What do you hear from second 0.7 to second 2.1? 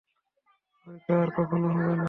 হয়তো আর কখনো হবে না।